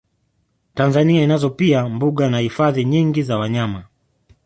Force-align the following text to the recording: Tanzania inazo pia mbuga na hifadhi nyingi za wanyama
Tanzania 0.73 1.23
inazo 1.23 1.49
pia 1.49 1.89
mbuga 1.89 2.29
na 2.29 2.39
hifadhi 2.39 2.85
nyingi 2.85 3.23
za 3.23 3.37
wanyama 3.37 3.83